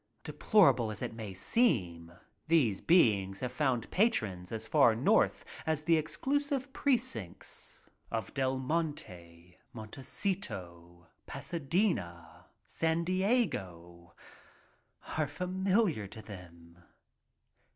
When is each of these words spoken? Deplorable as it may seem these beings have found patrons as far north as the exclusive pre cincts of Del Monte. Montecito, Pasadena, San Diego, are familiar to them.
Deplorable 0.23 0.89
as 0.89 1.03
it 1.03 1.13
may 1.13 1.31
seem 1.31 2.11
these 2.47 2.81
beings 2.81 3.41
have 3.41 3.51
found 3.51 3.91
patrons 3.91 4.51
as 4.51 4.67
far 4.67 4.95
north 4.95 5.45
as 5.63 5.83
the 5.83 5.95
exclusive 5.95 6.73
pre 6.73 6.97
cincts 6.97 7.87
of 8.09 8.33
Del 8.33 8.57
Monte. 8.57 9.59
Montecito, 9.73 11.05
Pasadena, 11.27 12.47
San 12.65 13.03
Diego, 13.03 14.15
are 15.19 15.27
familiar 15.27 16.07
to 16.07 16.23
them. 16.23 16.79